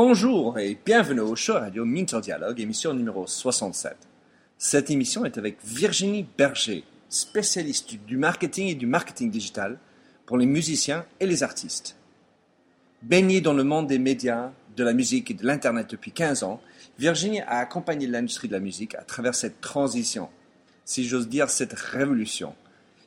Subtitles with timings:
[0.00, 3.96] Bonjour et bienvenue au show radio Minter Dialogue, émission numéro 67.
[4.56, 9.76] Cette émission est avec Virginie Berger, spécialiste du marketing et du marketing digital
[10.24, 11.96] pour les musiciens et les artistes.
[13.02, 16.60] Baignée dans le monde des médias, de la musique et de l'Internet depuis 15 ans,
[17.00, 20.28] Virginie a accompagné l'industrie de la musique à travers cette transition,
[20.84, 22.54] si j'ose dire cette révolution.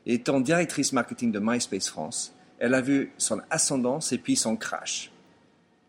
[0.05, 5.10] Étant directrice marketing de MySpace France, elle a vu son ascendance et puis son crash.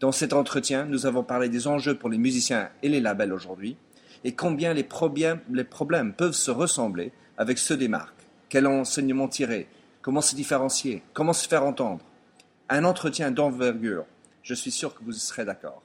[0.03, 3.77] Dans cet entretien, nous avons parlé des enjeux pour les musiciens et les labels aujourd'hui,
[4.25, 8.27] et combien les problèmes, peuvent se ressembler avec ceux des marques.
[8.49, 9.69] Quel enseignement tirer?
[10.01, 11.05] Comment se différencier?
[11.15, 12.05] Comment se faire entendre?
[12.69, 14.05] Un entretien d'envergure.
[14.43, 15.85] Je suis sûr que vous serez d'accord.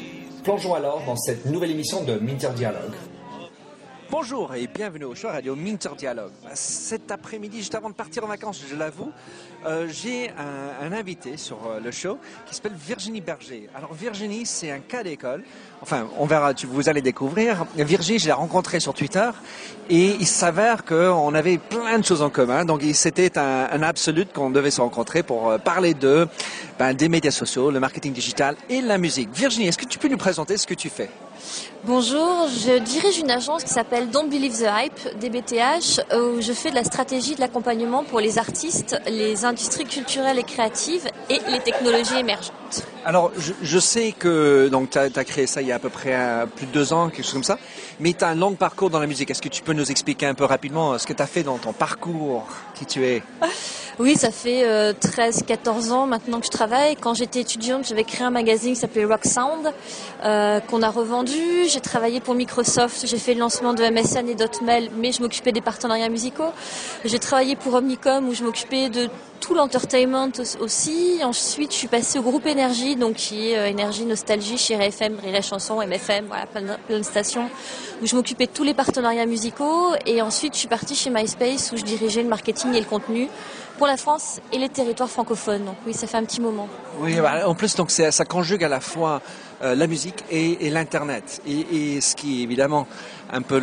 [0.43, 2.93] Plongeons alors dans cette nouvelle émission de Minter Dialogue.
[4.11, 6.33] Bonjour et bienvenue au show radio Minter Dialogue.
[6.53, 9.09] Cet après-midi, juste avant de partir en vacances, je l'avoue,
[9.65, 13.69] euh, j'ai un, invité sur euh, le show qui s'appelle Virginie Berger.
[13.73, 15.45] Alors Virginie, c'est un cas d'école.
[15.81, 17.65] Enfin, on verra, tu, vous allez découvrir.
[17.77, 19.29] Virginie, je l'ai rencontrée sur Twitter
[19.89, 22.65] et il s'avère qu'on avait plein de choses en commun.
[22.65, 26.27] Donc c'était un, un absolu qu'on devait se rencontrer pour euh, parler de
[26.77, 29.29] ben, des médias sociaux, le marketing digital et la musique.
[29.33, 31.09] Virginie, est-ce que tu peux nous présenter ce que tu fais?
[31.83, 36.69] Bonjour, je dirige une agence qui s'appelle Don't Believe the Hype, DBTH, où je fais
[36.69, 41.59] de la stratégie de l'accompagnement pour les artistes, les industries culturelles et créatives et les
[41.59, 42.85] technologies émergentes.
[43.03, 46.45] Alors, je, sais que tu as, créé ça il y a à peu près euh,
[46.45, 47.57] plus de deux ans, quelque chose comme ça,
[47.99, 49.31] mais tu as un long parcours dans la musique.
[49.31, 51.57] Est-ce que tu peux nous expliquer un peu rapidement ce que tu as fait dans
[51.57, 53.23] ton parcours, qui tu es?
[53.99, 56.95] Oui, ça fait euh, 13-14 ans maintenant que je travaille.
[56.95, 59.71] Quand j'étais étudiante, j'avais créé un magazine qui s'appelait Rock Sound,
[60.23, 61.67] euh, qu'on a revendu.
[61.67, 65.51] J'ai travaillé pour Microsoft, j'ai fait le lancement de MSN et d'Hotmail, mais je m'occupais
[65.51, 66.51] des partenariats musicaux.
[67.05, 69.09] J'ai travaillé pour Omnicom, où je m'occupais de
[69.41, 70.31] tout l'entertainment
[70.61, 71.19] aussi.
[71.23, 75.17] Ensuite, je suis passée au groupe Énergie, donc qui est euh, Énergie Nostalgie, chez FM,
[75.21, 77.49] Rire Chanson, MFM, voilà, plein de, stations,
[78.01, 79.93] où je m'occupais de tous les partenariats musicaux.
[80.05, 83.27] Et ensuite, je suis partie chez MySpace, où je dirigeais le marketing et le contenu
[83.77, 85.65] pour la France et les territoires francophones.
[85.65, 86.69] Donc oui, ça fait un petit moment.
[86.99, 89.21] Oui, bah, en plus, donc ça conjugue à la fois
[89.63, 92.87] euh, la musique et, et l'internet, et, et, ce qui est évidemment
[93.33, 93.59] un peu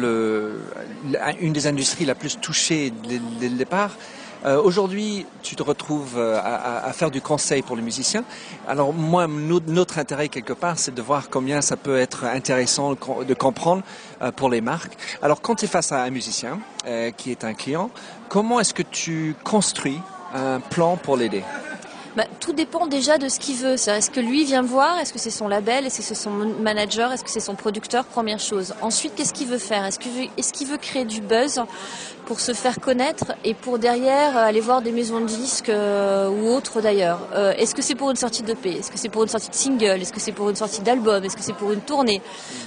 [1.40, 2.92] une des industries la plus touchée
[3.40, 3.92] dès le départ.
[4.44, 8.24] Euh, Aujourd'hui, tu te retrouves euh, à, faire du conseil pour les musiciens.
[8.68, 13.34] Alors moi, notre intérêt quelque part, c'est de voir combien ça peut être intéressant de
[13.34, 13.82] comprendre
[14.22, 14.96] euh, pour les marques.
[15.22, 16.60] Alors quand tu es face à un musicien
[17.16, 17.90] qui est un client,
[18.28, 20.00] comment est-ce que tu construis
[20.34, 21.42] un plan pour l'aider?
[22.18, 23.74] Bah, tout dépend déjà de ce qu'il veut.
[23.74, 24.98] Est-ce que lui vient voir?
[24.98, 25.86] Est-ce que c'est son label?
[25.86, 27.12] Est-ce que c'est son manager?
[27.12, 28.04] Est-ce que c'est son producteur?
[28.04, 28.74] Première chose.
[28.82, 29.84] Ensuite, qu'est-ce qu'il veut faire?
[29.84, 30.00] Est-ce
[30.52, 31.62] qu'il veut, créer du buzz?
[32.28, 36.48] Pour se faire connaître et pour derrière aller voir des maisons de disques euh, ou
[36.48, 37.20] autres d'ailleurs.
[37.34, 38.68] Euh, Est-ce que c'est pour une sortie de P?
[38.72, 40.02] Est-ce que c'est pour une sortie de single?
[40.02, 41.24] Est-ce que c'est pour une sortie d'album?
[41.24, 42.20] Est-ce que c'est pour une tournée?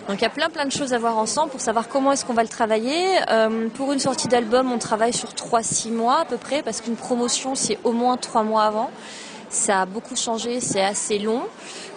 [0.08, 2.26] Donc il y a plein plein de choses à voir ensemble pour savoir comment est-ce
[2.26, 3.06] qu'on va le travailler.
[3.30, 6.96] Euh, pour une sortie d'album, on travaille sur 3-6 mois à peu près parce qu'une
[6.96, 8.90] promotion c'est au moins 3 mois avant.
[9.52, 11.42] Ça a beaucoup changé, c'est assez long.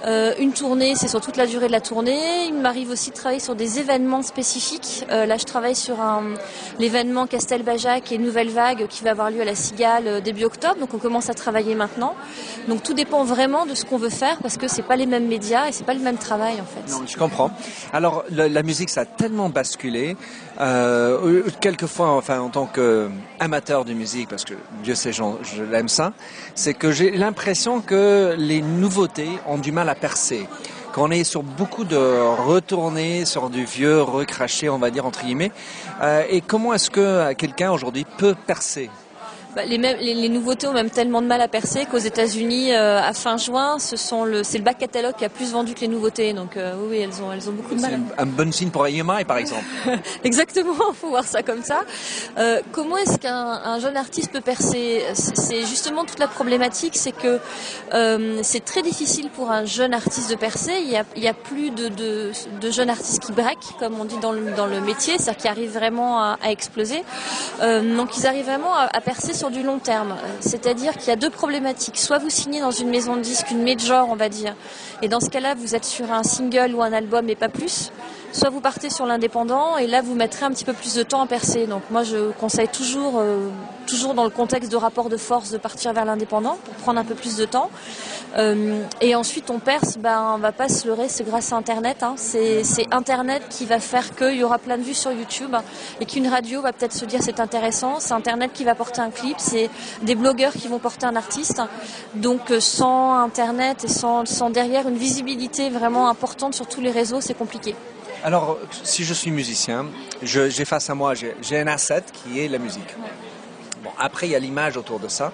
[0.07, 2.47] Euh, une tournée, c'est sur toute la durée de la tournée.
[2.49, 5.05] Il m'arrive aussi de travailler sur des événements spécifiques.
[5.11, 5.97] Euh, là, je travaille sur
[6.81, 10.81] l'événement Castelbajac et Nouvelle Vague qui va avoir lieu à la Cigale début octobre.
[10.81, 12.17] Donc, on commence à travailler maintenant.
[12.67, 15.29] Donc, tout dépend vraiment de ce qu'on veut faire parce que c'est pas les mêmes
[15.29, 16.93] médias et c'est pas le même travail en fait.
[16.93, 17.53] Non, je comprends.
[17.93, 20.17] Alors, la musique, ça a tellement basculé.
[20.61, 26.13] Euh, quelquefois, enfin, en tant qu'amateur de musique, parce que Dieu sait, je l'aime ça,
[26.55, 30.47] c'est que j'ai l'impression que les nouveautés ont du mal à percer.
[30.93, 35.51] Qu'on est sur beaucoup de retournées, sur du vieux recraché, on va dire entre guillemets.
[36.03, 38.91] Euh, et comment est-ce que quelqu'un aujourd'hui peut percer
[39.55, 42.73] bah, les, mêmes, les, les, nouveautés ont même tellement de mal à percer qu'aux États-Unis,
[42.73, 45.75] euh, à fin juin, ce sont le, c'est le back catalogue qui a plus vendu
[45.75, 46.33] que les nouveautés.
[46.33, 48.01] Donc euh, oui, elles ont, elles ont beaucoup de mal.
[48.11, 49.65] C'est un bon signe pour EMI, par exemple.
[50.25, 51.83] Exactement, faut voir ça comme ça.
[52.37, 55.05] Euh, comment est-ce qu'un jeune artiste peut percer?
[55.15, 57.39] C'est justement toute la problématique, c'est que
[58.43, 60.73] c'est très difficile pour un jeune artiste de percer.
[60.83, 64.01] Il y a, il y a plus de, de, de, jeunes artistes qui break, comme
[64.01, 67.03] on dit dans le, dans le métier, c'est-à-dire qui arrivent vraiment à, à exploser.
[67.61, 70.17] Donc ils arrivent vraiment à, à percer sur du long terme.
[70.41, 71.99] C'est-à-dire qu'il y a deux problématiques.
[71.99, 74.55] Soit vous signez dans une maison de disques, une major, on va dire,
[75.03, 77.91] et dans ce cas-là, vous êtes sur un single ou un album et pas plus
[78.35, 81.23] soit vous partez sur l'indépendant et là vous mettrez un petit peu plus de temps
[81.23, 81.67] à percer.
[81.67, 83.49] Donc moi je conseille toujours, euh,
[83.87, 87.05] toujours dans le contexte de rapport de force de partir vers l'indépendant pour prendre un
[87.05, 87.71] peu plus de temps.
[88.37, 92.03] Euh, et ensuite on perce, ben on va pas se leurrer, c'est grâce à Internet.
[92.03, 92.15] Hein.
[92.17, 95.55] C'est Internet qui va faire qu'il y aura plein de vues sur YouTube
[96.01, 98.01] et qu'une radio va peut-être se dire c'est intéressant.
[98.01, 99.71] C'est Internet qui va porter un clip, c'est
[100.03, 101.63] des blogueurs qui vont porter un artiste.
[102.15, 106.91] Donc euh, sans Internet et sans, sans derrière une visibilité vraiment importante sur tous les
[106.91, 107.75] réseaux, c'est compliqué.
[108.25, 109.87] Alors, si je suis musicien,
[110.23, 112.97] j'ai face à moi, j'ai un asset qui est la musique.
[113.83, 115.31] Bon, après, il y a l'image autour de ça.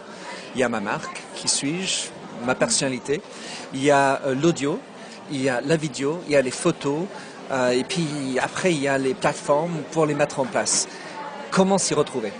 [0.56, 2.11] Il y a ma marque, qui suis-je,
[2.44, 3.20] ma personnalité.
[3.75, 4.78] Il y a euh, l'audio,
[5.31, 7.02] il y a la vidéo, il y a les photos.
[7.50, 10.87] Euh, et puis après, il y a les plateformes pour les mettre en place.
[11.50, 12.32] Comment s'y retrouver?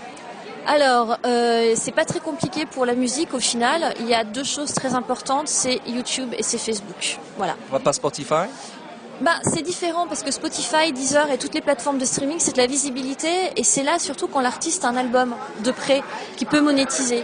[0.65, 3.93] Alors, euh, c'est pas très compliqué pour la musique au final.
[3.99, 7.17] Il y a deux choses très importantes, c'est YouTube et c'est Facebook.
[7.37, 7.55] Voilà.
[7.69, 8.45] On va pas Spotify?
[9.21, 12.57] Bah, c'est différent parce que Spotify, Deezer et toutes les plateformes de streaming, c'est de
[12.57, 16.01] la visibilité et c'est là surtout quand l'artiste a un album de près
[16.37, 17.23] qui peut monétiser.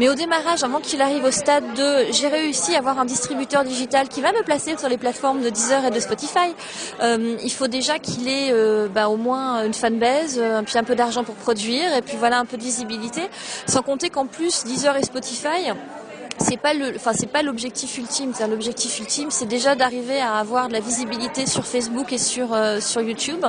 [0.00, 3.64] Mais au démarrage, avant qu'il arrive au stade de j'ai réussi à avoir un distributeur
[3.64, 6.54] digital qui va me placer sur les plateformes de Deezer et de Spotify,
[7.00, 10.84] euh, il faut déjà qu'il ait euh, bah, au moins une fanbase, euh, puis un
[10.84, 13.22] peu d'argent pour produire, et puis voilà un peu de visibilité.
[13.66, 15.72] Sans compter qu'en plus, Deezer et Spotify,
[16.40, 18.32] c'est pas le, enfin c'est pas l'objectif ultime.
[18.48, 22.80] L'objectif ultime, c'est déjà d'arriver à avoir de la visibilité sur Facebook et sur euh,
[22.80, 23.44] sur YouTube,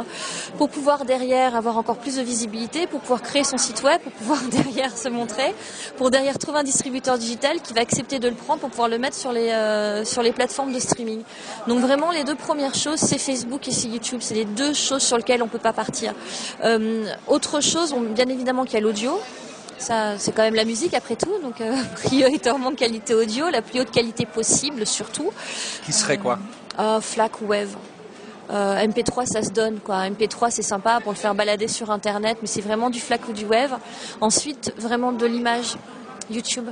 [0.58, 4.12] pour pouvoir derrière avoir encore plus de visibilité, pour pouvoir créer son site web, pour
[4.14, 5.54] pouvoir derrière se montrer,
[5.98, 8.98] pour derrière trouver un distributeur digital qui va accepter de le prendre pour pouvoir le
[8.98, 11.22] mettre sur les euh, sur les plateformes de streaming.
[11.68, 14.20] Donc vraiment, les deux premières choses, c'est Facebook et c'est YouTube.
[14.22, 16.14] C'est les deux choses sur lesquelles on peut pas partir.
[16.64, 19.20] Euh, autre chose, bien évidemment qu'il y a l'audio.
[19.80, 21.74] Ça, c'est quand même la musique après tout, donc euh,
[22.04, 25.32] prioritairement qualité audio, la plus haute qualité possible surtout.
[25.86, 26.38] Qui serait quoi
[26.80, 27.76] euh, FLAC ou Wave.
[28.52, 30.10] Euh, MP3 ça se donne quoi.
[30.10, 33.34] MP3 c'est sympa pour le faire balader sur internet, mais c'est vraiment du FLAC ou
[33.34, 33.78] du Wave.
[34.20, 35.78] Ensuite vraiment de l'image,
[36.30, 36.68] YouTube.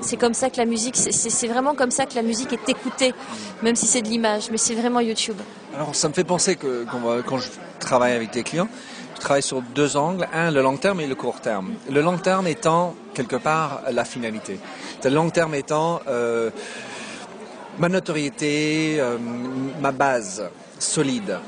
[0.00, 3.14] C'est comme ça que la musique, c'est vraiment comme ça que la musique est écoutée,
[3.62, 5.36] même si c'est de l'image, mais c'est vraiment YouTube.
[5.74, 6.86] Alors ça me fait penser que
[7.26, 7.48] quand je
[7.80, 8.68] travaille avec des clients,
[9.18, 10.28] je travaille sur deux angles.
[10.32, 11.74] Un, le long terme et le court terme.
[11.90, 14.60] Le long terme étant, quelque part, la finalité.
[15.02, 16.50] Le long terme étant euh,
[17.78, 19.18] ma notoriété, euh,
[19.80, 20.48] ma base
[20.78, 21.38] solide.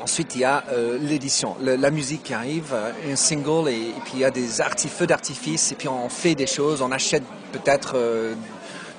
[0.00, 2.74] Ensuite, il y a euh, l'édition, la musique qui arrive,
[3.10, 6.46] un single, et, puis il y a des feux d'artifice, et puis on fait des
[6.46, 7.96] choses, on achète peut-être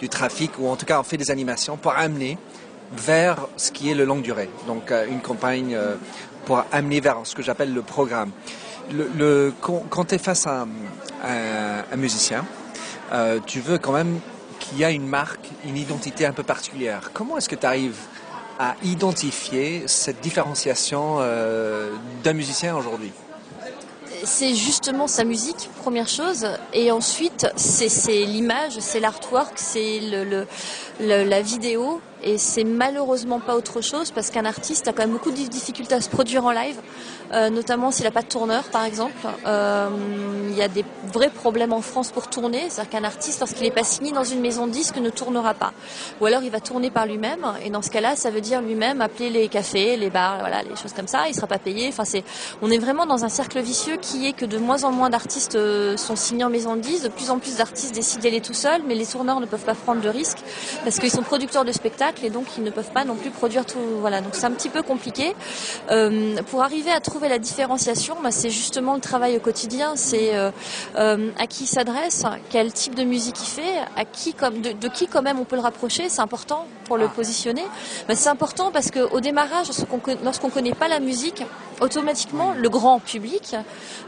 [0.01, 2.37] du trafic, ou en tout cas on fait des animations pour amener
[2.91, 4.49] vers ce qui est le long durée.
[4.67, 5.77] Donc une campagne
[6.45, 8.31] pour amener vers ce que j'appelle le programme.
[9.61, 10.65] Quand, tu es face à,
[11.23, 12.45] un musicien,
[13.11, 14.19] euh, tu veux quand même
[14.59, 17.11] qu'il y ait une marque, une identité un peu particulière.
[17.13, 17.97] Comment est-ce que tu arrives
[18.59, 21.91] à identifier cette différenciation euh,
[22.23, 23.11] d'un musicien aujourd'hui?
[24.23, 29.99] C'est justement sa musique, première chose, et ensuite c'est l'image, c'est l'artwork, c'est
[30.99, 35.29] la vidéo, et c'est malheureusement pas autre chose parce qu'un artiste a quand même beaucoup
[35.29, 36.75] de difficultés à se produire en live,
[37.31, 39.13] euh, notamment s'il n'a pas de tourneur par exemple.
[39.45, 39.89] Euh,
[40.49, 40.83] il y a des
[41.13, 44.41] vrais problèmes en France pour tourner, c'est-à-dire qu'un artiste lorsqu'il n'est pas signé dans une
[44.41, 45.73] maison de disques ne tournera pas.
[46.19, 49.01] Ou alors il va tourner par lui-même et dans ce cas-là ça veut dire lui-même
[49.01, 51.89] appeler les cafés, les bars, voilà, les choses comme ça, il sera pas payé.
[51.89, 52.03] Enfin
[52.63, 55.55] on est vraiment dans un cercle vicieux qui est que de moins en moins d'artistes
[55.55, 58.53] euh, sont signés en maison de disques, de plus en plus d'artistes décident d'aller tout
[58.55, 60.39] seuls, mais les tourneurs ne peuvent pas prendre de risques
[60.83, 63.65] parce qu'ils sont producteurs de spectacles et donc ils ne peuvent pas non plus produire
[63.65, 63.79] tout.
[63.99, 65.35] Voilà, donc c'est un petit peu compliqué.
[65.91, 69.93] Euh, pour arriver à trouver la différenciation, bah, c'est justement le travail au quotidien.
[69.95, 70.51] C'est euh,
[70.97, 74.87] euh, à qui il s'adresse, quel type de musique il fait, à qui comme de,
[74.87, 76.09] qui quand même on peut le rapprocher.
[76.09, 77.13] C'est important pour le ah.
[77.15, 77.63] positionner.
[78.07, 79.67] Bah, c'est important parce qu'au démarrage,
[80.23, 81.43] lorsqu'on ne connaît pas la musique,
[81.81, 83.55] automatiquement le grand public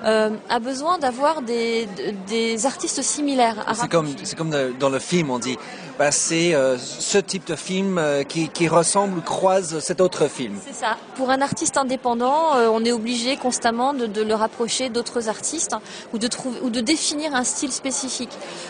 [0.03, 1.87] a besoin d'avoir des,
[2.27, 3.65] des artistes similaires.
[3.73, 5.57] C'est comme, c'est comme dans le film, on dit
[5.97, 10.27] bah, c'est euh, ce type de film euh, qui, qui, ressemble ou croise cet autre
[10.27, 10.53] film.
[10.63, 10.95] C'est ça.
[11.15, 15.73] Pour un artiste indépendant, euh, on est obligé constamment de, de le rapprocher d'autres artistes
[15.73, 15.81] hein,
[16.13, 18.29] ou, de trouver, ou de définir un style spécifique.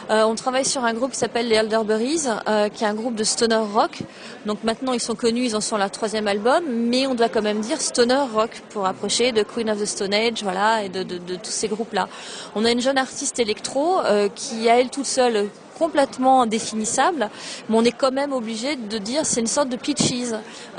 [0.10, 2.27] on travaille sur un groupe qui s'appelle les Elderberries,
[2.74, 4.04] qui est un groupe de stoner rock.
[4.46, 7.42] Donc maintenant ils sont connus, ils en sont leur troisième album, mais on doit quand
[7.42, 11.03] même dire stoner rock pour rapprocher de Queen of the Stone Age, voilà, et de,
[11.03, 12.08] de, de tous ces groupes-là.
[12.56, 14.00] On a une jeune artiste électro
[14.36, 17.29] qui, à elle toute seule, complètement indéfinissable,
[17.70, 20.08] mais on est quand même obligé de dire c'est une sorte de pitches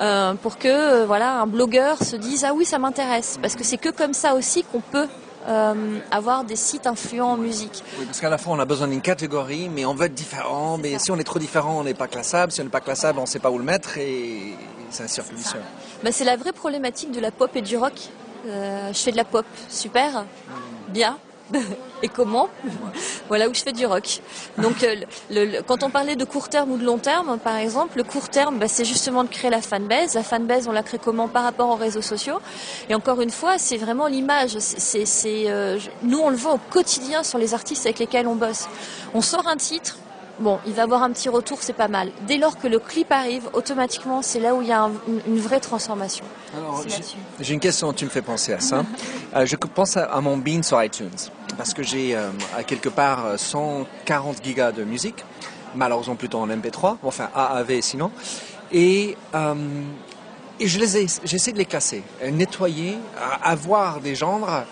[0.01, 3.65] euh, pour que euh, voilà un blogueur se dise ah oui ça m'intéresse parce que
[3.65, 5.07] c'est que comme ça aussi qu'on peut
[5.47, 7.83] euh, avoir des sites influents en musique.
[7.99, 10.77] Oui, parce qu'à la fois on a besoin d'une catégorie, mais on veut être différent.
[10.77, 12.53] Mais si on est trop différent, on n'est pas classable.
[12.53, 14.55] Si on n'est pas classable, on ne sait pas où le mettre et
[14.91, 15.61] c'est un vicieux.
[16.03, 17.95] Bah, c'est la vraie problématique de la pop et du rock.
[18.47, 20.25] Euh, je fais de la pop, super,
[20.89, 21.19] bien.
[22.03, 22.49] et comment
[23.29, 24.21] Voilà où je fais du rock.
[24.59, 28.05] Donc, euh, quand on parlait de court terme ou de long terme, par exemple, le
[28.05, 30.15] court terme, bah, c'est justement de créer la fanbase.
[30.15, 32.39] La fanbase, on la crée comment Par rapport aux réseaux sociaux.
[32.89, 34.57] Et encore une fois, c'est vraiment l'image.
[34.57, 38.69] Euh, nous, on le voit au quotidien sur les artistes avec lesquels on bosse.
[39.15, 39.99] On sort un titre,
[40.41, 42.11] bon, il va avoir un petit retour, c'est pas mal.
[42.27, 44.89] Dès lors que le clip arrive, automatiquement, c'est là où il y a
[45.27, 46.25] une, vraie transformation.
[47.41, 48.85] j'ai une question, tu me fais penser à ça.
[49.37, 51.11] Euh, je pense à, mon bean sur iTunes,
[51.59, 55.23] parce que j'ai euh, à quelque part 140 gigas de musique,
[55.75, 58.11] malheureusement plutôt en MP3, enfin AAV sinon,
[58.73, 59.55] et euh,
[60.59, 62.03] et je les ai, j'essaie de les classer,
[62.33, 62.97] nettoyer,
[63.43, 64.65] avoir des genres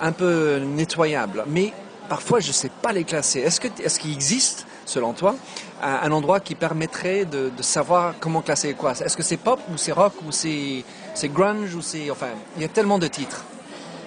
[0.00, 1.44] un peu nettoyables.
[1.46, 1.74] Mais
[2.08, 3.40] parfois, je ne sais pas les classer.
[3.40, 5.36] Est-ce qu'il est qu'il existe selon toi,
[5.82, 9.92] un, endroit qui permettrait de, savoir comment classer quoi Est-ce que c'est pop ou c'est
[9.92, 10.84] rock ou c'est
[11.24, 12.10] grunge ou c'est...
[12.10, 13.44] Enfin, il y a tellement de titres.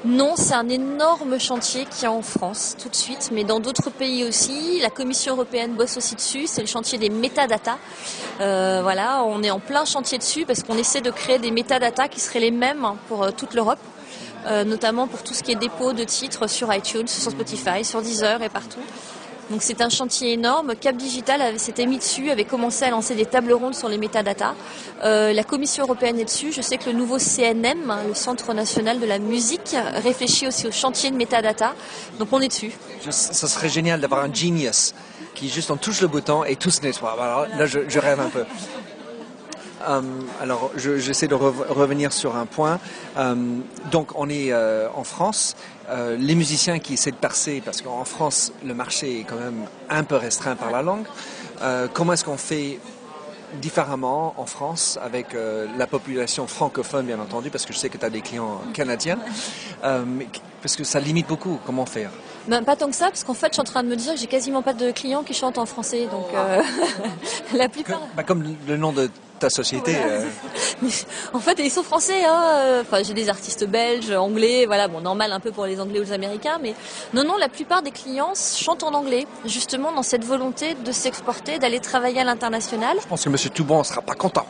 [0.06, 3.90] Non, c'est un énorme chantier qui est en France tout de suite, mais dans d'autres
[3.90, 4.82] pays aussi.
[4.82, 6.46] La Commission européenne bosse aussi dessus.
[6.46, 7.78] C'est le chantier des métadatas.
[8.42, 12.10] Euh, voilà, on est en plein chantier dessus parce qu'on essaie de créer des métadatas
[12.10, 13.80] qui seraient les mêmes pour euh, toute l'Europe.
[14.46, 18.02] Euh, notamment pour tout ce qui est dépôt de titres sur iTunes, sur Spotify, sur
[18.02, 18.82] Deezer et partout.
[19.50, 20.74] Donc c'est un chantier énorme.
[20.76, 24.56] Cap Digital s'était mis dessus, avait commencé à lancer des tables rondes sur les métadatas.
[25.04, 26.52] Euh, la Commission européenne est dessus.
[26.54, 30.72] Je sais que le nouveau CNM, le Centre national de la musique, réfléchit aussi au
[30.72, 31.76] chantier de métadata.
[32.20, 32.72] Donc on est dessus.
[33.10, 34.94] Ça serait génial d'avoir un genius
[35.36, 37.14] qui juste en touche le bouton et tout se nettoie.
[37.20, 38.46] Alors là, je, rêve un peu.
[39.90, 40.02] Euh,
[40.42, 42.80] alors, j'essaie de revenir sur un point.
[43.18, 43.36] Euh,
[43.92, 45.56] donc, on est en France.
[45.90, 49.66] Euh, les musiciens qui essaient de percer, parce qu'en France, le marché est quand même
[49.90, 51.06] un peu restreint par la langue.
[51.62, 52.80] Euh, comment est-ce qu'on fait
[53.62, 57.98] différemment en France avec euh, la population francophone, bien entendu, parce que je sais que
[57.98, 59.20] tu as des clients canadiens,
[59.82, 61.60] parce que ça limite beaucoup.
[61.66, 62.10] Comment faire?
[62.48, 64.14] Ben, Pas tant que ça, parce qu'en fait, je suis en train de me dire
[64.14, 66.08] que j'ai quasiment pas de clients qui chantent en français.
[66.10, 66.28] Donc,
[67.54, 68.02] la plupart.
[68.16, 69.10] Bah, comme le nom de
[69.44, 69.94] ta société.
[69.98, 70.26] Euh.
[71.34, 72.24] en fait, ils sont français.
[72.26, 72.82] Hein.
[72.82, 76.04] Enfin, j'ai des artistes belges, anglais, voilà, bon, normal un peu pour les Anglais ou
[76.04, 76.74] les Américains, mais
[77.14, 81.60] non, non, la plupart des clients chantent en anglais, justement dans cette volonté de s'exporter,
[81.60, 82.98] d'aller travailler à l'international.
[83.02, 84.46] Je pense que Monsieur Toubon ne sera pas content.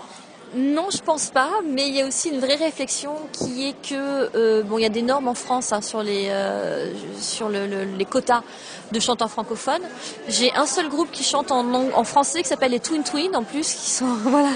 [0.55, 4.29] Non, je pense pas, mais il y a aussi une vraie réflexion qui est que
[4.35, 8.05] euh, bon, il y a des normes en France hein, sur les euh, sur les
[8.05, 8.43] quotas
[8.91, 9.81] de chanteurs francophones.
[10.27, 13.43] J'ai un seul groupe qui chante en, en français qui s'appelle les Twin Twin en
[13.43, 14.49] plus, qui sont voilà,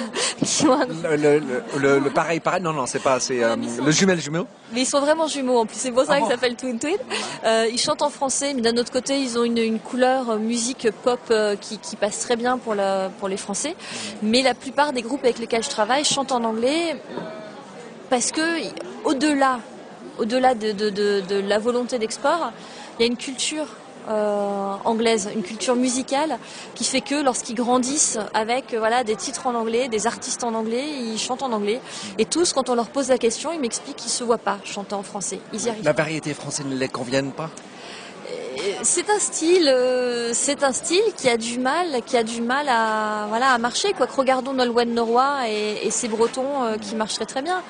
[0.44, 0.78] qui ont
[1.80, 2.62] le, pareil pareil.
[2.62, 4.46] Non non, c'est pas, c'est euh, le jumelle jumeau.
[4.74, 6.98] Mais ils sont vraiment jumeaux en plus, c'est pour ça ah qu'ils s'appellent Twin Twin.
[7.72, 11.34] ils chantent en français, mais d'un autre côté, ils ont une, une couleur musique pop
[11.60, 13.76] qui, qui passe très bien pour la pour les Français.
[14.22, 16.96] Mais la plupart des groupes avec lesquels je travaille chante en anglais
[18.10, 18.42] parce que
[19.04, 19.60] au-delà,
[20.18, 22.52] au-delà de, la volonté d'export,
[22.98, 23.68] il y a une culture
[24.10, 26.38] euh, anglaise, une culture musicale
[26.76, 30.54] qui fait que lorsqu'ils grandissent avec euh, voilà des titres en anglais, des artistes en
[30.54, 31.82] anglais, ils chantent en anglais.
[32.18, 34.96] Et tous, quand on leur pose la question, ils m'expliquent qu'ils se voient pas chanter
[34.96, 35.40] en français.
[35.52, 35.84] Ils y arrivent.
[35.84, 37.50] La variété française ne les convienne pas?
[38.84, 42.68] C'est un style, euh, c'est un style qui a du mal, qui a du mal
[42.70, 44.08] à voilà à marcher quoi.
[44.08, 47.62] regardons Nolwenn Norroy et, et ses Bretons euh, qui marcheraient très bien.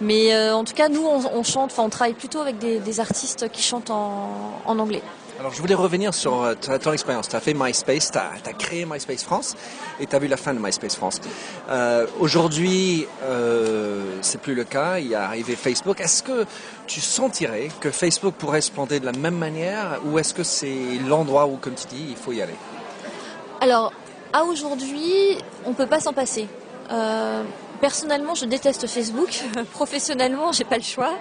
[0.00, 3.50] Mais euh, en tout cas, nous, on, chante, enfin, on travaille plutôt avec des, artistes
[3.50, 5.02] qui chantent en anglais.
[5.38, 7.28] Alors je voulais revenir sur euh, ton expérience.
[7.28, 9.54] Tu as fait MySpace, tu as, créé MySpace France
[10.00, 11.20] et tu as vu la fin de MySpace France.
[11.70, 16.00] Euh, Aujourd'hui, euh, c'est plus le cas, il est arrivé Facebook.
[16.00, 16.44] Est-ce que
[16.88, 20.98] tu sentirais que Facebook pourrait se planter de la même manière ou est-ce que c'est
[21.06, 22.56] l'endroit où, comme tu dis, il faut y aller?
[23.60, 23.92] Alors,
[24.32, 26.48] à aujourd'hui, on ne peut pas s'en passer.
[27.80, 29.28] Personnellement, je déteste Facebook.
[29.72, 31.12] Professionnellement, j'ai pas le choix.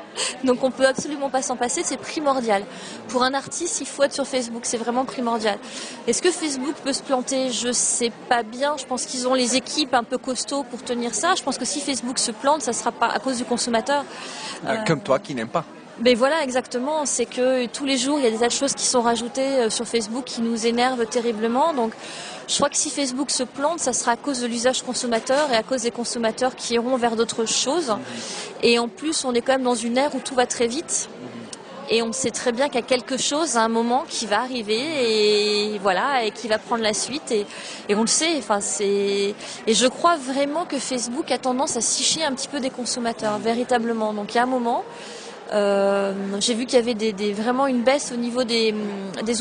[0.43, 1.81] Donc, on peut absolument pas s'en passer.
[1.83, 2.63] C'est primordial.
[3.09, 4.61] Pour un artiste, il faut être sur Facebook.
[4.65, 5.57] C'est vraiment primordial.
[6.07, 7.51] Est-ce que Facebook peut se planter?
[7.51, 8.75] Je sais pas bien.
[8.77, 11.35] Je pense qu'ils ont les équipes un peu costauds pour tenir ça.
[11.35, 14.03] Je pense que si Facebook se plante, ça sera pas à cause du consommateur.
[14.65, 15.65] Euh, comme toi qui n'aime pas.
[15.99, 17.05] Mais voilà, exactement.
[17.05, 19.41] C'est que tous les jours, il y a des tas de choses qui sont rajoutées
[19.41, 21.73] euh, sur Facebook qui nous énervent terriblement.
[21.73, 21.93] Donc,
[22.47, 25.55] je crois que si Facebook se plante, ça sera à cause de l'usage consommateur et
[25.55, 27.95] à cause des consommateurs qui iront vers d'autres choses.
[28.61, 31.09] Et en plus, on est quand même dans une ère où tout va très vite.
[31.89, 34.41] Et on sait très bien qu'il y a quelque chose à un moment qui va
[34.41, 37.45] arriver et voilà et qui va prendre la suite et,
[37.87, 38.35] et on le sait.
[38.37, 39.33] Enfin c'est
[39.65, 43.37] et je crois vraiment que Facebook a tendance à sicher un petit peu des consommateurs
[43.37, 44.13] véritablement.
[44.13, 44.83] Donc il y a un moment
[45.53, 48.73] Euh, j'ai vu qu'il y avait vraiment une baisse au niveau des,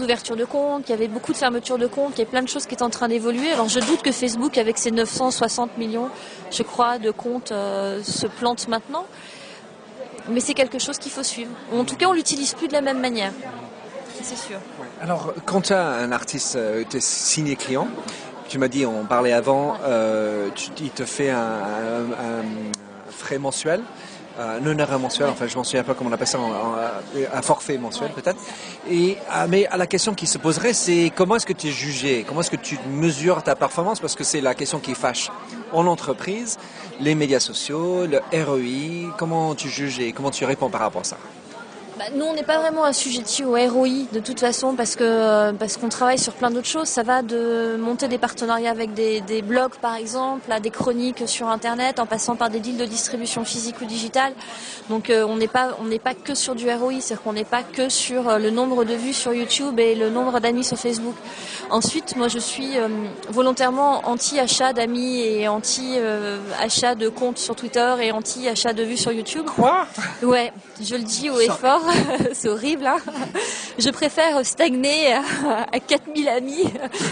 [0.00, 2.42] ouvertures de comptes, qu'il y avait beaucoup de fermetures de comptes, qu'il y a plein
[2.42, 3.50] de choses qui étaient en train d'évoluer.
[3.52, 6.08] Alors je doute que Facebook, avec ses 960 millions,
[6.50, 9.06] je crois, de comptes, euh, se plante maintenant.
[10.28, 11.50] Mais c'est quelque chose qu'il faut suivre.
[11.72, 13.32] En tout cas, on l'utilise plus de la même manière.
[14.22, 14.58] C'est sûr.
[15.00, 17.86] Alors, quand tu as un artiste, euh, tu es signé client,
[18.48, 19.76] tu m'as dit, on parlait avant,
[20.80, 21.66] il te fait un
[23.10, 23.82] frais mensuel
[24.38, 28.10] un honoraire mensuel, enfin je m'en souviens pas comment on appelle ça, un, forfait mensuel
[28.10, 28.38] peut-être.
[28.90, 31.70] Et ah, mais à la question qui se poserait, c'est comment est-ce que tu es
[31.70, 35.30] jugé, comment est-ce que tu mesures ta performance, parce que c'est la question qui fâche
[35.72, 36.58] en entreprise,
[37.00, 41.04] les médias sociaux, le ROI, comment tu juges et comment tu réponds par rapport à
[41.04, 41.16] ça?
[41.98, 45.52] Bah, nous, on n'est pas vraiment assujetti au ROI de toute façon parce que euh,
[45.54, 46.88] parce qu'on travaille sur plein d'autres choses.
[46.88, 51.26] Ça va de monter des partenariats avec des, des, blogs, par exemple, à des chroniques
[51.26, 54.34] sur Internet, en passant par des deals de distribution physique ou digitale.
[54.90, 57.44] Donc, euh, on n'est pas on n'est pas que sur du ROI, c'est-à-dire qu'on n'est
[57.44, 60.76] pas que sur euh, le nombre de vues sur YouTube et le nombre d'amis sur
[60.76, 61.14] Facebook.
[61.70, 62.72] Ensuite, moi, je suis
[63.30, 69.46] volontairement anti-achat d'amis et anti-achat de comptes sur Twitter et anti-achat de vues sur YouTube.
[69.56, 69.86] Quoi?
[70.22, 71.85] Ouais, je le dis haut et fort.
[72.32, 72.86] c'est horrible.
[72.86, 72.98] Hein
[73.78, 76.64] je préfère stagner à, 4000 amis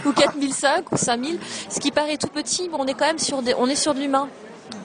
[0.06, 1.38] ou 4005 ou 5000.
[1.68, 3.94] Ce qui paraît tout petit, mais on est quand même sur, des, on est sur
[3.94, 4.28] de l'humain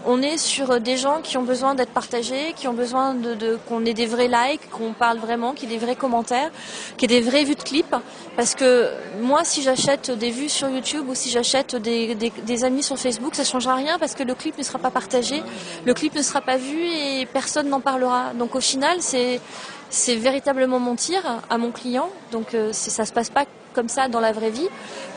[0.06, 3.86] on est sur des gens qui ont besoin d'être partagés, qui ont besoin de, qu'on
[3.86, 6.52] ait des vrais likes, qu'on parle vraiment, qu'il y ait des vrais commentaires,
[6.98, 7.96] qu'il y ait des vraies vues de clips.
[8.36, 8.90] Parce que
[9.22, 13.44] moi, si j'achète des vues sur YouTube ou si j'achète des, amis sur Facebook, ça
[13.44, 15.44] ne changera rien parce que le clip ne sera pas partagé,
[15.86, 18.34] le clip ne sera pas vu et personne n'en parlera.
[18.34, 19.42] Donc au final, c'est
[19.90, 22.10] c'est véritablement mentir à mon client.
[22.32, 24.68] Donc euh, ça se passe pas comme ça dans la vraie vie.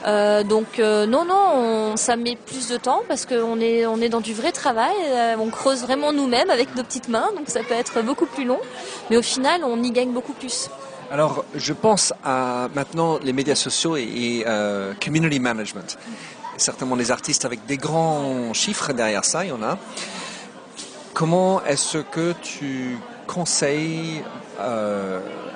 [0.07, 4.09] Euh, donc euh, non, non, ça met plus de temps parce qu'on est, on est
[4.09, 4.95] dans du vrai travail.
[5.39, 8.61] On creuse vraiment nous-mêmes avec nos petites mains, donc ça peut être beaucoup plus long.
[9.11, 10.69] Mais au final, on y gagne beaucoup plus.
[11.11, 14.45] Alors, je pense à maintenant les médias sociaux et,
[15.03, 15.99] community management.
[16.57, 19.79] Certainement les artistes avec des grands chiffres derrière ça, il y en a.
[21.15, 22.99] Comment est-ce que tu
[23.33, 24.23] conseilles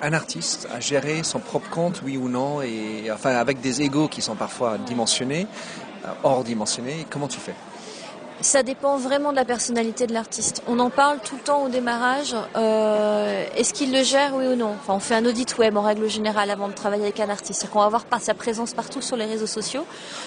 [0.02, 4.08] un artiste à gérer son propre compte, oui ou non, et enfin avec des égaux
[4.08, 5.46] qui sont parfois dimensionnés,
[6.04, 7.06] euh, hors dimensionnés.
[7.10, 7.54] Comment tu fais?
[8.40, 10.62] Ça dépend vraiment de la personnalité de l'artiste.
[10.68, 12.34] On en parle tout le temps au démarrage.
[12.56, 14.74] Euh, est-ce qu'il le gère, oui ou non?
[14.78, 17.62] Enfin, On fait un audit web en règle générale avant de travailler avec un artiste.
[17.62, 19.86] C'est qu'on va voir sa présence partout sur les réseaux sociaux,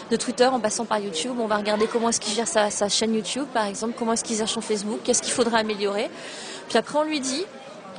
[0.09, 1.33] de Twitter en passant par YouTube.
[1.39, 4.37] On va regarder comment est-ce qu'il gère sa, chaîne YouTube, par exemple, comment est-ce qu'il
[4.37, 6.09] gère son Facebook, qu'est-ce qu'il faudrait améliorer.
[6.67, 7.45] Puis après, on lui dit,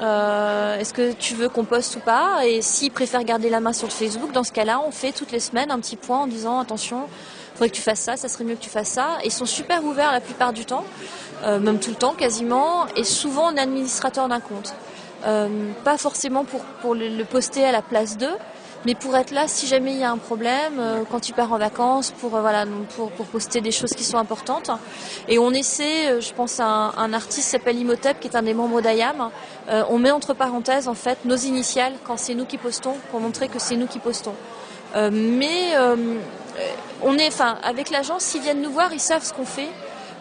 [0.00, 2.46] euh, est-ce que tu veux qu'on poste ou pas?
[2.46, 5.30] Et s'il préfère garder la main sur le Facebook, dans ce cas-là, on fait toutes
[5.30, 7.06] les semaines un petit point en disant attention,
[7.60, 9.18] faudrait que tu fasses ça, ça serait mieux que tu fasses ça.
[9.22, 10.84] ils sont super ouverts la plupart du temps,
[11.44, 14.72] euh, même tout le temps quasiment, et souvent on administrateur d'un compte.
[15.26, 15.48] Euh,
[15.84, 18.38] pas forcément pour, pour le poster à la place d'eux,
[18.86, 21.52] mais pour être là si jamais il y a un problème, euh, quand tu pars
[21.52, 22.64] en vacances, pour voilà,
[22.96, 24.70] pour, pour poster des choses qui sont importantes.
[25.28, 28.54] Et on essaie, je pense à un, artiste qui s'appelle Imhotep, qui est un des
[28.54, 29.28] membres d'IAM.
[29.68, 33.48] on met entre parenthèses en fait nos initiales quand c'est nous qui postons, pour montrer
[33.48, 34.34] que c'est nous qui postons.
[34.94, 35.74] mais
[37.02, 39.68] on est, enfin, avec l'agence, s'ils viennent nous voir, ils savent ce qu'on fait.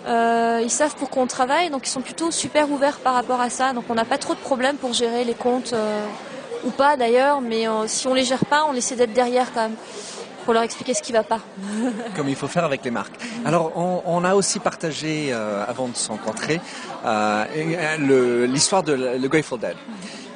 [0.07, 3.49] ils savent pour quoi on travaille, donc ils sont plutôt super ouverts par rapport à
[3.49, 3.73] ça.
[3.73, 5.73] Donc on n'a pas trop de problèmes pour gérer les comptes
[6.63, 9.63] ou pas d'ailleurs, mais euh, si on les gère pas, on essaie d'être derrière quand
[9.63, 9.75] même
[10.45, 11.39] pour leur expliquer ce qui va pas.
[12.15, 13.13] Comme il faut faire avec les marques.
[13.45, 16.59] Alors, on, a aussi partagé, euh, avant de se rencontrer,
[17.05, 19.75] euh, l'histoire de le Grateful Dead.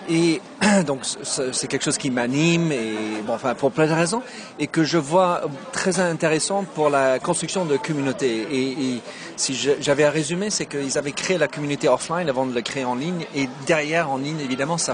[0.09, 0.41] Et
[0.85, 4.21] donc c'est quelque chose qui m'anime et bon enfin pour plein de raisons
[4.59, 8.47] et que je vois très intéressant pour la construction de communautés.
[8.51, 9.01] Et,
[9.35, 12.85] si j'avais à résumer, c'est qu'ils avaient créé la communauté offline avant de la créer
[12.85, 14.93] en ligne et derrière en ligne évidemment ça,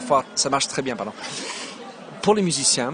[0.50, 0.96] marche très bien.
[0.96, 1.12] Pardon.
[2.22, 2.94] Pour les musiciens,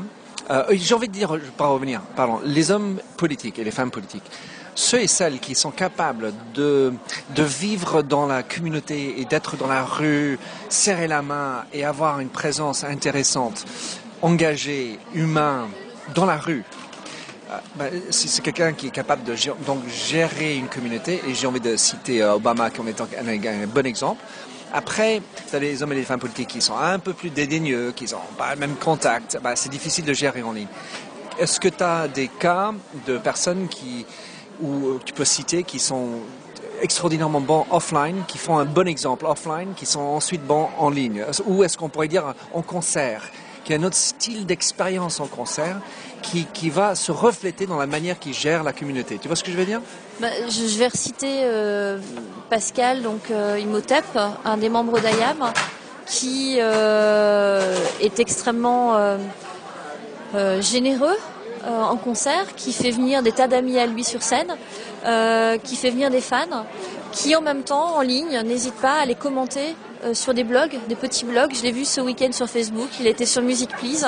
[0.50, 4.30] euh, j'ai envie de dire, pas revenir, pardon, les hommes politiques et les femmes politiques
[4.76, 6.94] ceux et celles qui sont capables de,
[7.36, 10.38] de vivre dans la communauté et d'être dans la rue,
[10.70, 13.66] serrer la main et avoir une présence intéressante,
[14.22, 15.68] engagée, humain,
[16.14, 16.64] dans la rue,
[17.52, 19.36] euh, ben, c'est quelqu'un qui est capable de
[19.66, 23.68] donc, gérer une communauté, et j'ai envie de citer euh, Obama comme étant un, un
[23.68, 24.22] bon exemple,
[24.74, 27.94] après, tu as les hommes et les femmes politiques qui sont un peu plus dédaigneux,
[27.96, 29.38] qui n'ont pas le même contact.
[29.42, 30.68] Ben, c'est difficile de gérer en ligne.
[31.40, 32.74] Est-ce que tu as des cas
[33.08, 34.06] de personnes qui,
[34.62, 36.10] ou euh, tu peux citer qui sont
[36.82, 41.24] extraordinairement bons offline, qui font un bon exemple offline, qui sont ensuite bons en ligne
[41.46, 43.24] Ou est-ce qu'on pourrait dire en concert,
[43.64, 45.80] qui a un autre style d'expérience en concert
[46.22, 49.18] qui, qui, va se refléter dans la manière qu'ils gèrent la communauté.
[49.20, 49.82] Tu vois ce que je veux dire?
[50.20, 52.00] Bah, je, vais reciter euh,
[52.50, 53.60] Pascal, donc euh,
[54.44, 55.52] un des membres d'IAM.
[56.06, 59.18] qui est extrêmement
[60.60, 61.18] généreux
[61.68, 64.56] en concert, qui fait venir des tas d'amis à lui sur scène,
[65.64, 66.66] qui fait venir des fans,
[67.12, 70.78] qui en même temps en ligne n'hésite pas à les commenter euh, sur des blogs,
[70.88, 71.54] des petits blogs.
[71.56, 72.90] Je l'ai vu ce week-end sur Facebook.
[73.00, 74.06] Il était sur Music Please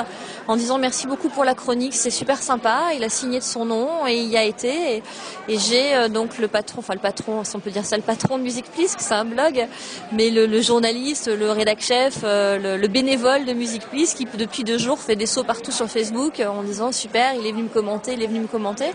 [0.48, 2.90] en disant merci beaucoup pour la chronique, c'est super sympa.
[2.96, 5.02] Il a signé de son nom et il y a été.
[5.48, 8.02] Et, j'ai euh, donc le patron, enfin le patron, si on peut dire ça, le
[8.02, 9.66] patron de Music Please, c'est un blog,
[10.12, 14.78] mais le, journaliste, le rédac chef, euh, le, bénévole de Music Please qui depuis deux
[14.78, 18.14] jours fait des sauts partout sur Facebook en disant super, il est venu me commenter,
[18.14, 18.90] il est venu me commenter.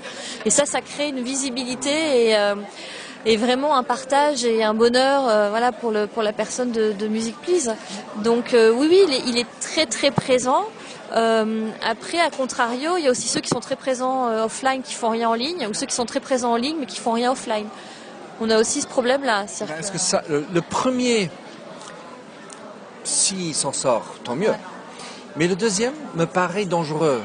[0.45, 2.35] Et ça, ça crée une visibilité et
[3.25, 6.91] et vraiment un partage et un bonheur euh, voilà pour le pour la personne de,
[6.91, 7.73] de Music Please.
[8.23, 10.63] Donc euh, oui oui il est, il est, très très présent.
[11.15, 14.95] Euh, après à contrario il y a aussi ceux qui sont très présents offline qui
[14.95, 17.11] font rien en ligne ou ceux qui sont très présents en ligne mais qui font
[17.11, 17.67] rien offline.
[18.41, 19.43] On a aussi ce problème là.
[19.43, 21.29] Est-ce que ça le, premier
[23.03, 24.53] s'il s'en sort tant mieux.
[25.35, 27.21] Mais le deuxième me paraît dangereux.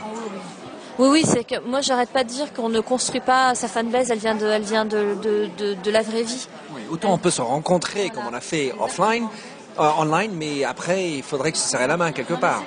[0.99, 4.11] Oui, oui, c'est que moi, j'arrête pas de dire qu'on ne construit pas sa fanbase,
[4.11, 6.49] elle vient de, elle vient de, de, de, la vraie vie.
[6.75, 9.29] Oui, autant on peut se rencontrer comme on a fait offline,
[9.79, 12.65] euh, online, mais après, il faudrait que se serrer la main quelque part.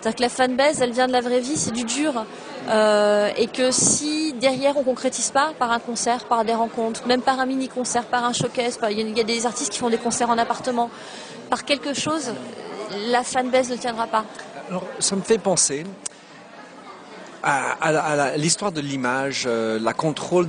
[0.00, 2.24] C'est-à-dire que la fanbase, elle vient de la vraie vie, c'est du dur.
[2.68, 7.22] Euh, et que si derrière on concrétise pas par un concert, par des rencontres, même
[7.22, 10.30] par un mini-concert, par un showcase, il y, a des artistes qui font des concerts
[10.30, 10.90] en appartement,
[11.50, 12.32] par quelque chose,
[13.08, 14.24] la fanbase ne tiendra pas.
[14.68, 15.84] Alors, ça me fait penser,
[17.42, 20.48] à, l'histoire de l'image, euh, le, contrôle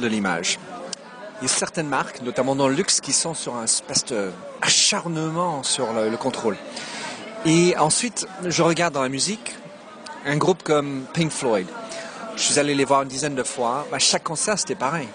[0.00, 0.58] de l'image.
[1.40, 5.62] Il y a certaines marques, notamment dans le luxe, qui sont sur un espèce d'acharnement
[5.62, 6.56] sur le, contrôle.
[7.46, 9.54] Et ensuite, je regarde dans la musique
[10.26, 11.66] un groupe comme Pink Floyd.
[12.36, 13.86] Je suis allé les voir une dizaine de fois.
[13.90, 15.08] Bah, chaque concert, c'était pareil.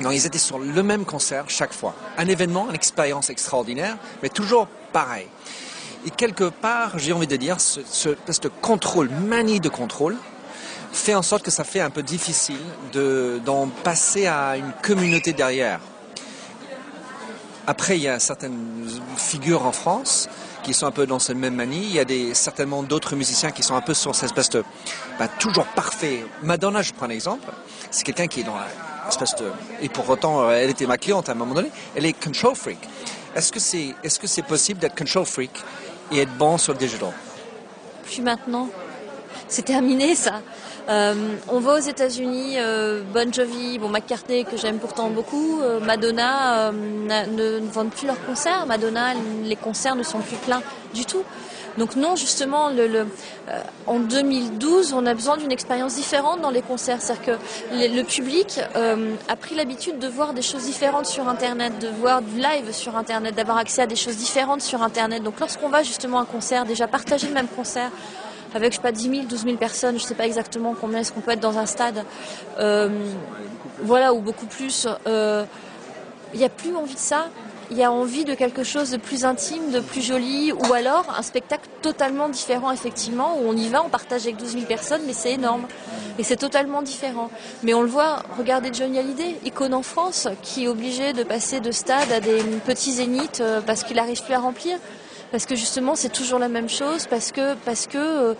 [0.00, 1.94] Non, ils étaient sur le même concert chaque fois.
[2.18, 5.28] Un événement, une expérience extraordinaire, mais toujours pareil.
[6.06, 10.16] Et quelque part, j'ai envie de dire, ce, contrôle, manie de contrôle,
[10.92, 12.60] fait en sorte que ça fait un peu difficile
[13.44, 15.80] d'en passer à une communauté derrière.
[17.66, 18.86] Après, il y a certaines
[19.16, 20.28] figures en France
[20.62, 21.86] qui sont un peu dans cette même manie.
[21.86, 24.64] Il y a certainement d'autres musiciens qui sont un peu sur cette espèce de
[25.18, 26.26] bah, toujours parfait.
[26.42, 27.48] Madonna, je prends un exemple.
[27.90, 28.56] C'est quelqu'un qui est dans
[29.06, 29.50] l'espèce de...
[29.80, 31.70] Et pour autant, elle était ma cliente à un moment donné.
[31.96, 32.78] Elle est control freak.
[33.34, 35.50] Est-ce que c'est est -ce c'est possible d'être control freak
[36.12, 37.12] et être bon sur le digital.
[38.04, 38.68] Puis maintenant,
[39.48, 40.40] c'est terminé ça.
[40.88, 41.14] Euh,
[41.48, 46.72] on va aux États-Unis, euh, Bon Jovi, bon McCartney que j'aime pourtant beaucoup, euh, Madonna
[46.72, 48.66] ne, ne, vendent plus leurs concerts.
[48.66, 49.14] Madonna,
[49.44, 50.62] les concerts ne sont plus pleins
[50.92, 51.22] du tout.
[51.78, 53.06] Donc non, justement, le, le
[53.48, 57.00] euh, en 2012, on a besoin d'une expérience différente dans les concerts.
[57.00, 57.38] C'est-à-dire que
[57.72, 62.22] le, public euh, a pris l'habitude de voir des choses différentes sur Internet, de voir
[62.22, 65.22] du live sur Internet, d'avoir accès à des choses différentes sur Internet.
[65.22, 67.90] Donc lorsqu'on va justement à un concert, déjà partager le même concert,
[68.54, 71.12] avec, je sais pas, 10 000, 12 000 personnes, je sais pas exactement combien est-ce
[71.12, 72.04] qu'on peut être dans un stade,
[72.60, 72.88] euh,
[73.82, 74.86] voilà, ou beaucoup plus.
[75.06, 75.44] Euh,
[76.32, 77.28] il n'y a plus envie de ça
[77.70, 81.06] il y a envie de quelque chose de plus intime, de plus joli, ou alors
[81.16, 85.02] un spectacle totalement différent, effectivement, où on y va, on partage avec 12 000 personnes,
[85.06, 85.66] mais c'est énorme.
[86.18, 87.30] Et c'est totalement différent.
[87.62, 91.60] Mais on le voit, regardez Johnny Hallyday, icône en France, qui est obligé de passer
[91.60, 94.78] de stade à des petits zéniths euh, parce qu'il n'arrive plus à remplir.
[95.30, 98.34] Parce que justement, c'est toujours la même chose, parce que, parce que, euh,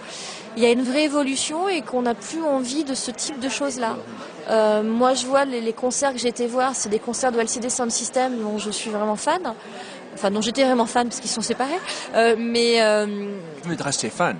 [0.56, 3.48] il y a une vraie évolution et qu'on n'a plus envie de ce type de
[3.48, 3.96] choses-là.
[4.48, 7.70] Euh, moi, je vois les, concerts que j'ai été voir, c'est des concerts de LCD
[7.70, 9.54] Sound System dont je suis vraiment fan.
[10.14, 11.72] Enfin, dont j'étais vraiment fan parce qu'ils sont séparés.
[12.14, 12.80] Euh, mais.
[12.82, 13.06] Euh,
[13.66, 14.36] mais de rester fan.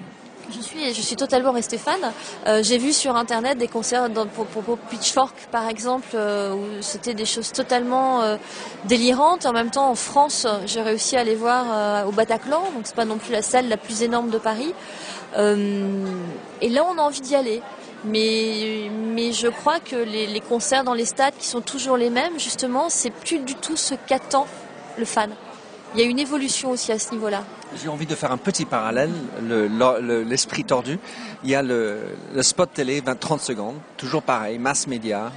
[0.50, 2.00] Je suis, je suis totalement restée fan.
[2.46, 6.82] Euh, j'ai vu sur internet des concerts dans, pour, pour, Pitchfork, par exemple, euh, où
[6.82, 8.36] c'était des choses totalement euh,
[8.84, 9.46] délirantes.
[9.46, 13.04] En même temps, en France, j'ai réussi à aller voir au Bataclan, donc c'est pas
[13.04, 14.74] non plus la salle la plus énorme de Paris.
[15.36, 17.62] et là, on a envie d'y aller.
[18.06, 22.10] Mais, mais je crois que les, les, concerts dans les stades qui sont toujours les
[22.10, 24.46] mêmes, justement, c'est plus du tout ce qu'attend
[24.98, 25.30] le fan.
[25.94, 27.44] Il y a une évolution aussi à ce niveau-là.
[27.80, 29.12] J'ai envie de faire un petit parallèle,
[30.26, 30.98] l'esprit le, tordu.
[31.44, 32.00] Il y a le,
[32.34, 35.30] le spot télé, 20-30 secondes, toujours pareil, mass média,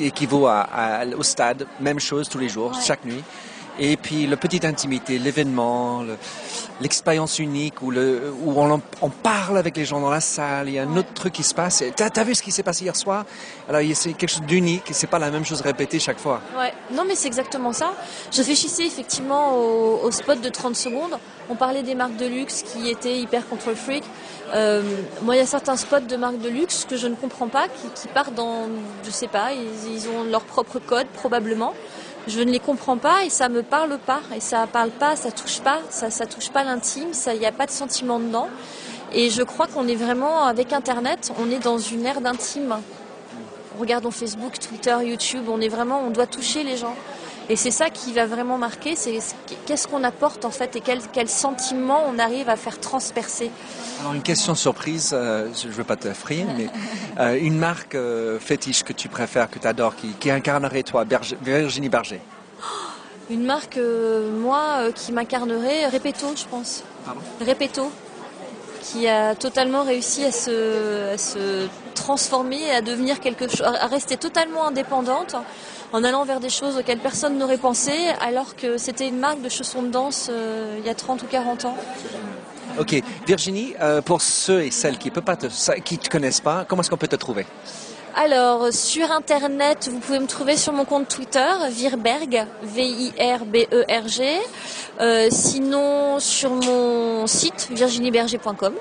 [0.00, 3.22] équivaut à, au stade, même chose tous les jours, chaque nuit.
[3.78, 6.04] Et puis le petite intimité, l'événement,
[6.80, 10.96] l'expérience unique où, on, parle avec les gens dans la salle, il y a un
[10.96, 11.84] autre truc qui se passe.
[11.94, 13.24] T'as as vu ce qui s'est passé hier soir?
[13.68, 16.40] Alors c'est quelque chose d'unique c'est pas la même chose répétée chaque fois.
[16.58, 17.92] Ouais, non mais c'est exactement ça.
[18.32, 21.16] Je réfléchissais effectivement au, spot de 30 secondes.
[21.48, 24.02] On parlait des marques de luxe qui étaient hyper control freak.
[24.54, 24.82] Euh,
[25.22, 27.68] moi, il y a certains spots de marques de luxe que je ne comprends pas,
[27.68, 28.66] qui, partent dans,
[29.04, 31.74] je sais pas, ils ont leur propre code probablement
[32.28, 35.30] je ne les comprends pas et ça me parle pas et ça parle pas, ça
[35.30, 38.48] touche pas, ça ça touche pas l'intime, ça il n'y a pas de sentiment dedans.
[39.12, 42.76] Et je crois qu'on est vraiment avec Internet, on est dans une ère d'intime.
[43.78, 46.94] Regardons Facebook, Twitter, YouTube, on est vraiment, on doit toucher les gens.
[47.50, 49.18] Et c'est ça qui va vraiment marquer, c'est
[49.64, 53.50] qu'est-ce qu'on apporte en fait et quel, quel sentiment on arrive à faire transpercer.
[54.00, 56.68] Alors une question surprise, euh, je ne veux pas te frire, mais
[57.18, 61.06] euh, une marque euh, fétiche que tu préfères, que tu adores, qui, qui incarnerait toi,
[61.42, 62.20] Virginie Berger?
[63.30, 66.82] Une marque, moi, qui m'incarnerait, Repeto, je pense.
[67.04, 67.20] Pardon?
[67.46, 67.90] Repeto
[68.82, 74.16] qui a totalement réussi à se, à se transformer, à devenir quelque chose, à rester
[74.16, 75.34] totalement indépendante
[75.92, 79.48] en allant vers des choses auxquelles personne n'aurait pensé, alors que c'était une marque de
[79.48, 81.76] chaussons de danse euh, il y a 30 ou 40 ans.
[82.78, 82.94] Ok,
[83.26, 86.96] Virginie, euh, pour ceux et celles qui ne te, te connaissent pas, comment est-ce qu'on
[86.96, 87.46] peut te trouver?
[88.20, 94.38] Alors, sur Internet, vous pouvez me trouver sur mon compte Twitter, Virberg, V-I-R-B-E-R-G.
[95.00, 98.74] Euh, sinon, sur mon site, virginieberger.com.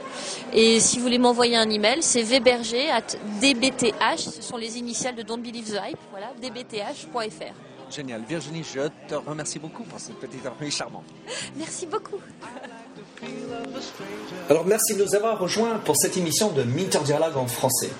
[0.54, 5.14] Et si vous voulez m'envoyer un email, c'est vberger at dbth, ce sont les initiales
[5.14, 7.92] de Don't Believe the Hype, voilà, dbth.fr.
[7.92, 8.24] Génial.
[8.28, 11.06] Virginie, je te remercie beaucoup pour cette petite interview charmante.
[11.56, 12.18] Merci beaucoup.
[14.50, 17.92] Alors, merci de nous avoir rejoints pour cette émission de Minter Dialogue en français.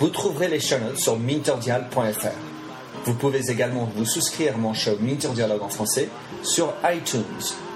[0.00, 2.28] Vous trouverez les chaînes sur minterdial.fr.
[3.04, 6.08] Vous pouvez également vous souscrire à mon show Minter Dialogue en français
[6.42, 7.22] sur iTunes,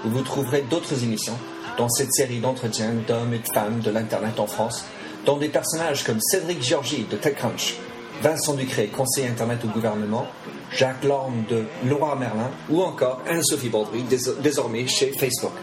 [0.05, 1.37] où vous trouverez d'autres émissions
[1.77, 4.85] dans cette série d'entretiens d'hommes et de femmes de l'Internet en France,
[5.25, 7.75] dont des personnages comme Cédric Georgie de TechCrunch,
[8.21, 10.27] Vincent Ducré, conseiller Internet au gouvernement,
[10.71, 14.03] Jacques Lorme de Laura Merlin ou encore Anne-Sophie Baudry,
[14.41, 15.53] désormais chez Facebook.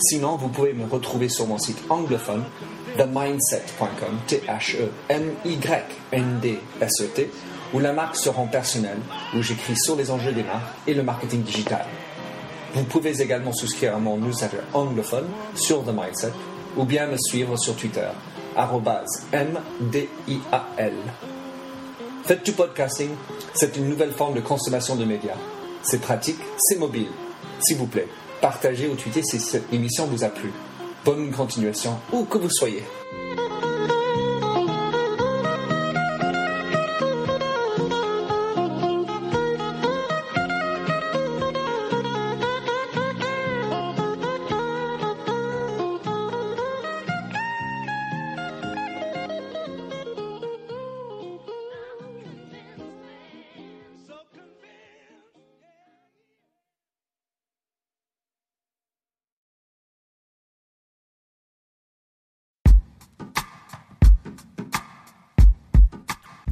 [0.00, 2.44] Sinon, vous pouvez me retrouver sur mon site anglophone
[2.96, 4.90] themindset.com, T-H-E-M-Y-N-D-S-E-T,
[7.72, 9.00] où la marque se rend personnelle,
[9.34, 11.86] où j'écris sur les enjeux des marques et le marketing digital.
[12.74, 16.32] Vous pouvez également souscrire à mon newsletter anglophone sur The Mindset
[16.76, 18.08] ou bien me suivre sur Twitter,
[19.32, 20.92] M-D-I-A-L.
[22.24, 23.10] Faites du podcasting,
[23.52, 25.36] c'est une nouvelle forme de consommation de médias.
[25.82, 27.08] C'est pratique, c'est mobile.
[27.60, 28.08] S'il vous plaît,
[28.40, 30.50] partagez ou tweetez si cette émission vous a plu.
[31.04, 32.82] Bonne continuation, où que vous soyez.